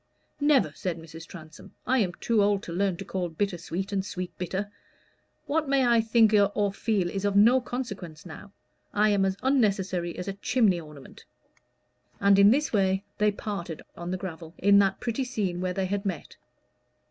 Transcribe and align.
"Never," 0.39 0.71
said 0.73 0.97
Mrs. 0.97 1.27
Transome. 1.27 1.75
"I 1.85 1.99
am 1.99 2.13
too 2.15 2.41
old 2.41 2.63
to 2.63 2.73
learn 2.73 2.97
to 2.97 3.05
call 3.05 3.29
bitter 3.29 3.59
sweet 3.59 3.91
and 3.93 4.03
sweet 4.03 4.35
bitter. 4.39 4.71
But 5.43 5.65
what 5.65 5.65
I 5.65 5.67
may 5.67 6.01
think 6.01 6.33
or 6.33 6.73
feel 6.73 7.07
is 7.07 7.23
of 7.23 7.35
no 7.35 7.61
consequence 7.61 8.25
now. 8.25 8.51
I 8.95 9.09
am 9.09 9.25
as 9.25 9.37
unnecessary 9.43 10.17
as 10.17 10.27
a 10.27 10.33
chimney 10.33 10.79
ornament." 10.79 11.25
And 12.19 12.39
in 12.39 12.49
this 12.49 12.73
way 12.73 13.03
they 13.19 13.31
parted 13.31 13.83
on 13.95 14.09
the 14.09 14.17
gravel, 14.17 14.55
in 14.57 14.79
that 14.79 14.99
pretty 14.99 15.23
scene 15.23 15.61
where 15.61 15.71
they 15.75 15.85
had 15.85 16.03
met. 16.03 16.35